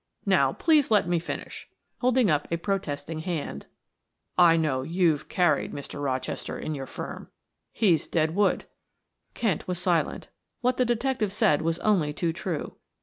Now, 0.25 0.51
please 0.53 0.89
let 0.89 1.07
me 1.07 1.19
finish," 1.19 1.69
holding 1.99 2.31
up 2.31 2.47
a 2.51 2.57
protesting 2.57 3.19
hand. 3.19 3.67
"I 4.35 4.57
know 4.57 4.81
you've 4.81 5.29
carried 5.29 5.73
Mr. 5.73 6.01
Rochester 6.03 6.57
in 6.57 6.73
your 6.73 6.87
firm; 6.87 7.29
he's 7.71 8.07
dead 8.07 8.33
wood." 8.33 8.65
Kent 9.35 9.67
was 9.67 9.77
silent. 9.77 10.29
What 10.61 10.77
the 10.77 10.85
detective 10.85 11.31
said 11.31 11.61
was 11.61 11.77
only 11.81 12.13
too 12.13 12.33
true. 12.33 12.77